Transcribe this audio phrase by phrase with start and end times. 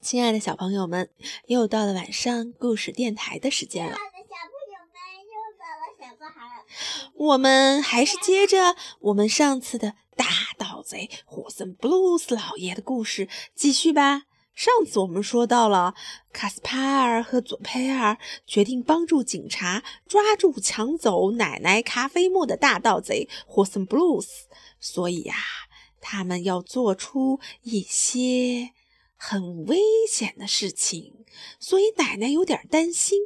[0.00, 1.10] 亲爱的小朋友们，
[1.46, 3.96] 又到了晚上故事电台的时间了。
[7.14, 14.22] 我们还是接着我们上次的大盗贼霍森布鲁斯老爷的故事继续吧。
[14.56, 15.94] 上次我们说到了
[16.32, 18.16] 卡斯帕尔和佐佩尔
[18.46, 24.46] 决定帮助警察抓住抢走奶奶咖啡沫的大盗贼霍森布鲁斯，
[24.80, 25.34] 所以呀，
[26.00, 28.70] 他们要做出一些
[29.14, 29.78] 很危
[30.10, 31.26] 险的事情，
[31.60, 33.20] 所以奶奶有点担心。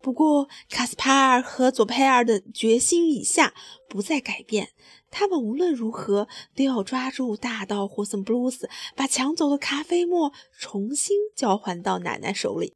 [0.00, 3.54] 不过，卡斯帕尔和佐佩尔的决心已下，
[3.88, 4.70] 不再改变。
[5.10, 12.74] 他们无论如何都要抓住大盗霍森布鲁斯，把抢走的咖啡沫重新交还到奶奶手里。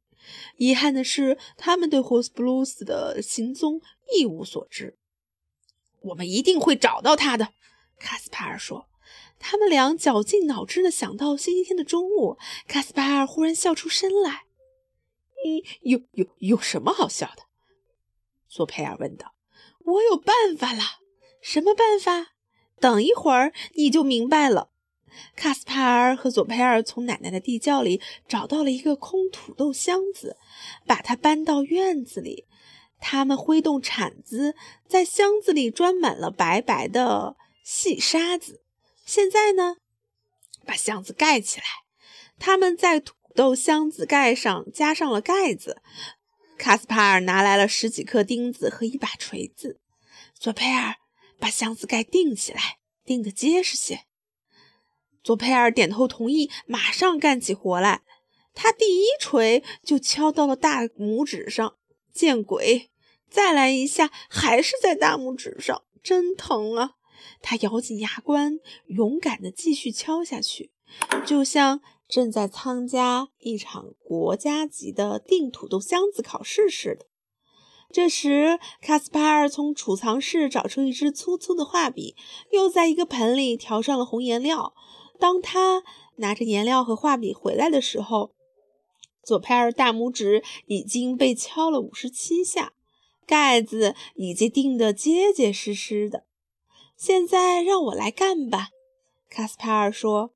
[0.57, 3.79] 遗憾的是，他们对霍斯布鲁斯的行踪
[4.17, 4.97] 一无所知。
[6.01, 7.49] 我们一定会找到他的，
[7.99, 8.87] 卡斯帕尔说。
[9.37, 12.37] 他们俩绞尽脑汁地想到星期天的中午。
[12.67, 14.44] 卡斯帕尔忽然笑出声来。
[15.81, 17.43] 有有有什么好笑的？
[18.47, 19.33] 索佩尔问道。
[19.85, 20.81] “我有办法了。
[21.41, 22.33] ”“什么办法
[22.79, 24.69] ？”“等一会儿你就明白了。”
[25.35, 30.37] 卡斯帕尔和索佩尔从奶奶的地窖里找到了一个空土豆箱子，
[30.85, 32.45] 把它搬到院子里。
[32.99, 34.55] 他们挥动铲子，
[34.87, 38.61] 在箱子里装满了白白的细沙子。
[39.05, 39.77] 现在呢，
[40.65, 41.65] 把箱子盖起来。
[42.39, 43.13] 他们在土。
[43.35, 45.81] 豆箱子盖上加上了盖子，
[46.57, 49.81] 卡斯帕尔拿来了十几颗钉子和一把锤子。
[50.33, 50.95] 佐佩尔
[51.37, 54.05] 把箱子盖钉起来，钉得结实些。
[55.21, 58.03] 佐佩尔点头同意，马上干起活来。
[58.53, 61.75] 他第一锤就敲到了大拇指上，
[62.13, 62.89] 见鬼！
[63.29, 66.91] 再来一下，还是在大拇指上，真疼啊！
[67.41, 70.71] 他咬紧牙关，勇敢地继续敲下去，
[71.25, 71.81] 就像……
[72.07, 77.07] 正在参加一场国家级的订土豆箱子考试似的。
[77.91, 82.15] 这时，卡斯帕尔从储藏室找出一支粗粗的画笔，
[82.51, 84.75] 又在一个盆里调上了红颜料。
[85.17, 85.81] 当他
[86.17, 88.35] 拿着颜料和画笔回来的时候，
[89.23, 92.73] 左派尔大拇指已经被敲了五十七下，
[93.25, 96.25] 盖子已经钉得结结实实的。
[96.95, 98.67] 现在让我来干吧，
[99.27, 100.34] 卡斯帕尔说。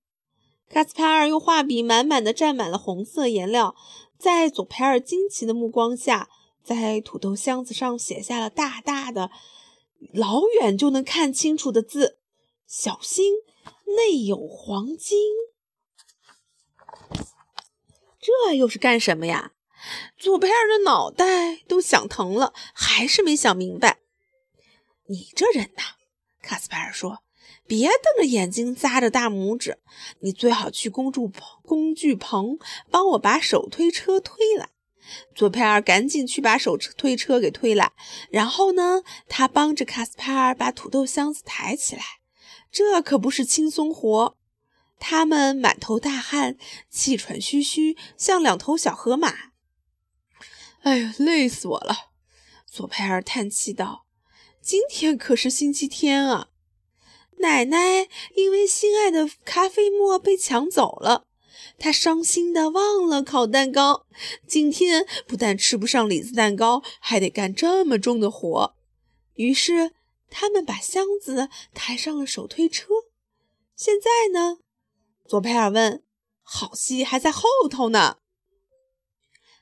[0.69, 3.75] 卡斯帕尔用画笔满满的蘸满了红色颜料，
[4.19, 6.29] 在佐佩尔惊奇的目光下，
[6.63, 9.31] 在土豆箱子上写下了大大的、
[10.13, 12.19] 老远就能看清楚的字
[12.67, 13.33] ：“小心，
[13.97, 15.17] 内有黄金。”
[18.21, 19.53] 这又是干什么呀？
[20.17, 24.01] 佐佩尔的脑袋都想疼了，还是没想明白。
[25.07, 25.95] 你这人呐，
[26.43, 27.23] 卡斯帕尔说。
[27.69, 29.77] 别瞪着眼睛扎着大拇指，
[30.21, 31.31] 你最好去工具
[31.61, 32.57] 工具棚
[32.89, 34.69] 帮我把手推车推来。
[35.35, 37.91] 佐佩尔赶紧去把手推车给推来，
[38.31, 42.01] 然后呢，他帮着卡斯帕尔把土豆箱子抬起来。
[42.71, 44.35] 这可不是轻松活，
[44.97, 46.57] 他们满头大汗，
[46.89, 49.51] 气喘吁吁，像两头小河马。
[50.81, 52.09] 哎呀，累死我了！
[52.65, 54.07] 佐佩尔叹气道
[54.59, 56.48] ：“今天可是星期天啊。”
[57.39, 61.25] 奶奶因为心爱的咖啡沫被抢走了，
[61.77, 64.05] 她伤心的忘了烤蛋糕。
[64.47, 68.75] 今天不但吃不上李子蛋糕，还得干这么重的活。
[69.35, 69.91] 于是
[70.29, 72.87] 他们把箱子抬上了手推车。
[73.75, 74.57] 现在呢？
[75.27, 76.03] 佐佩尔问。
[76.51, 78.17] 好戏还在后头呢。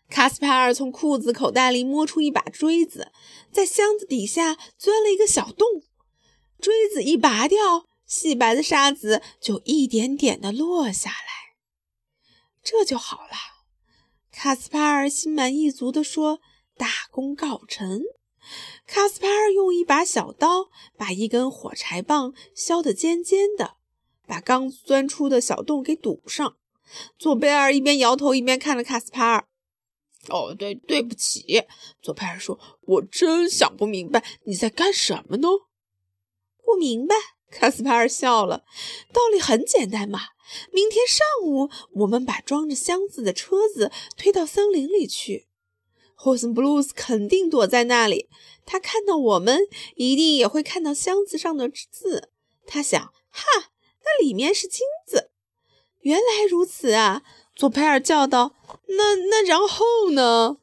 [0.10, 3.12] 卡斯帕尔从裤子口袋里摸出一把锥子，
[3.52, 5.84] 在箱子底下钻了一个小洞。
[6.60, 11.56] 锥子一拔掉，细白的沙子就一点点的落下来，
[12.64, 13.34] 这就好了。
[14.32, 16.40] 卡斯帕尔心满意足地说
[16.78, 18.02] ：“大功告成。”
[18.88, 23.76] 卡斯帕尔用一把小刀把一根火柴棒削得尖尖的，
[24.26, 26.56] 把刚钻出的小洞给堵上。
[27.18, 29.48] 佐贝尔一边摇头一边看着卡斯帕尔。
[30.30, 31.64] “哦，对，对不起。”
[32.02, 35.48] 佐贝尔说，“我真想不明白你在干什么呢。”
[36.68, 37.16] 不明白，
[37.50, 38.66] 卡斯帕尔笑了。
[39.14, 40.20] 道理很简单嘛。
[40.74, 41.70] 明天上午，
[42.02, 45.48] 我们把装着箱子的车子推到森林里去。
[46.14, 48.28] 霍森布鲁斯肯定躲在那里。
[48.66, 49.62] 他看到我们，
[49.96, 52.32] 一定也会看到箱子上的字。
[52.66, 53.44] 他想：哈，
[54.04, 55.32] 那里面是金子。
[56.02, 57.24] 原来如此啊！
[57.56, 58.56] 佐佩尔叫道。
[58.88, 60.58] 那那然后呢？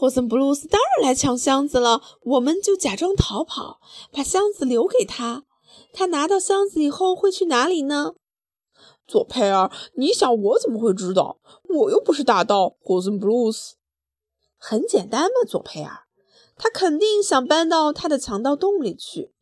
[0.00, 3.80] 霍森布鲁斯当然来抢箱子了，我们就假装逃跑，
[4.12, 5.42] 把箱子留给他。
[5.92, 8.14] 他拿到箱子以后会去哪里呢？
[9.08, 11.40] 左佩尔，你想我怎么会知道？
[11.68, 13.74] 我又不是大盗霍森布鲁斯。
[14.56, 16.02] 很简单嘛，左佩尔，
[16.56, 19.32] 他肯定想搬到他的强盗洞里去。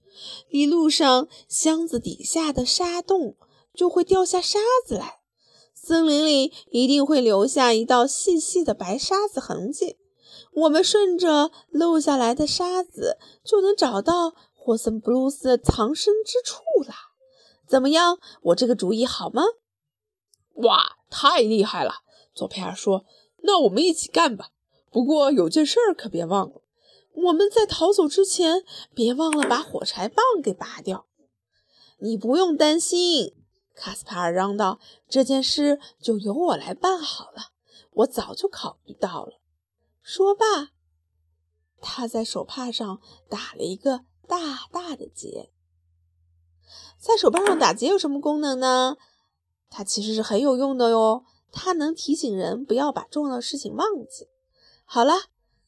[0.49, 3.37] 一路上，箱子底下的沙洞
[3.75, 5.19] 就会掉下沙子来，
[5.75, 9.99] 森林里一定会留下一道细细的白沙子痕迹。
[10.53, 16.94] 我们顺着漏下来的沙子，就能找到霍森布鲁斯的藏身之处了。
[17.67, 18.19] 怎么样？
[18.43, 19.43] 我这个主意好吗？
[20.55, 21.97] 哇，太厉害了！
[22.35, 23.05] 左佩尔说
[23.44, 24.50] ：“那我们一起干吧。
[24.91, 26.62] 不过有件事儿可别忘了，
[27.12, 31.06] 我们在逃走之前，别忘了把火柴棒给拔掉。”
[31.99, 33.35] 你不用担心，
[33.75, 34.79] 卡斯帕尔嚷道
[35.09, 37.53] ：“这件事就由我来办好了。
[37.91, 39.41] 我早就考虑到了。”
[40.08, 40.70] 说罢，
[41.81, 45.50] 他在手帕上打了一个大大的结。
[46.97, 48.99] 在手帕上打结有什么功能呢？
[49.69, 54.29] 它其实是很有用的哟，它能提醒人不要把重要的事情忘记。
[54.85, 55.12] 好了，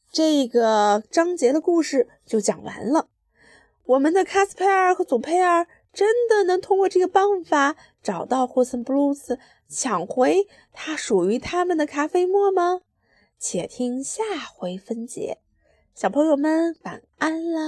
[0.09, 3.09] 这个章节的故事就讲完了。
[3.87, 9.37] 我们的卡斯佩尔和佐佩尔真的能通过这个办法找到霍森布鲁斯，
[9.67, 12.79] 抢回他属于他们的咖啡沫吗？
[13.39, 14.21] 且听下
[14.53, 15.37] 回分解。
[15.95, 17.61] 小朋友们晚安啦。